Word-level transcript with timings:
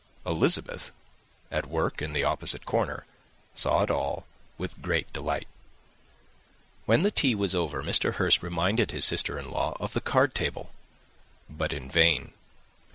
Elizabeth, 0.25 0.89
at 1.51 1.67
work 1.67 2.01
in 2.01 2.11
the 2.11 2.23
opposite 2.23 2.65
corner, 2.65 3.05
saw 3.53 3.83
it 3.83 3.91
all 3.91 4.25
with 4.57 4.81
great 4.81 5.13
delight. 5.13 5.47
When 6.87 7.03
tea 7.11 7.35
was 7.35 7.53
over 7.53 7.83
Mr. 7.83 8.15
Hurst 8.15 8.41
reminded 8.41 8.89
his 8.89 9.05
sister 9.05 9.37
in 9.37 9.51
law 9.51 9.77
of 9.79 9.93
the 9.93 10.01
card 10.01 10.33
table 10.33 10.71
but 11.47 11.71
in 11.71 11.87
vain. 11.87 12.33